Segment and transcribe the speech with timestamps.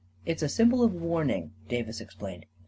[0.25, 2.47] "It's a symbol of warning," Davis explained.